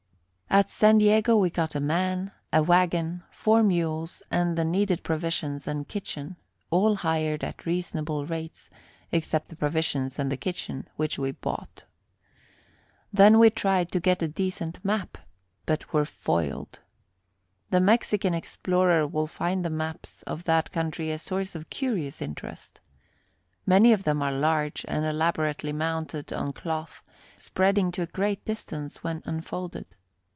At 0.53 0.69
San 0.69 0.97
Diego 0.97 1.37
we 1.37 1.49
got 1.49 1.75
a 1.75 1.79
man, 1.79 2.33
a 2.51 2.61
wagon, 2.61 3.23
four 3.29 3.63
mules 3.63 4.21
and 4.29 4.57
the 4.57 4.65
needed 4.65 5.01
provisions 5.01 5.65
and 5.65 5.87
kitchen 5.87 6.35
all 6.69 6.95
hired 6.95 7.41
at 7.41 7.65
reasonable 7.65 8.25
rates, 8.25 8.69
except 9.13 9.47
the 9.47 9.55
provisions 9.55 10.19
and 10.19 10.41
kitchen, 10.41 10.89
which 10.97 11.17
we 11.17 11.31
bought. 11.31 11.85
Then 13.13 13.39
we 13.39 13.49
tried 13.49 13.93
to 13.93 14.01
get 14.01 14.21
a 14.21 14.27
decent 14.27 14.83
map, 14.83 15.17
but 15.65 15.93
were 15.93 16.03
foiled. 16.03 16.81
The 17.69 17.79
Mexican 17.79 18.33
explorer 18.33 19.07
will 19.07 19.27
find 19.27 19.63
the 19.63 19.69
maps 19.69 20.21
of 20.23 20.43
that 20.43 20.73
country 20.73 21.11
a 21.11 21.17
source 21.17 21.55
of 21.55 21.69
curious 21.69 22.21
interest. 22.21 22.81
Many 23.65 23.93
of 23.93 24.03
them 24.03 24.21
are 24.21 24.33
large 24.33 24.83
and 24.89 25.05
elaborately 25.05 25.71
mounted 25.71 26.33
on 26.33 26.51
cloth, 26.51 27.03
spreading 27.37 27.89
to 27.91 28.01
a 28.01 28.05
great 28.05 28.43
distance 28.43 29.01
when 29.01 29.23
unfolded. 29.23 29.85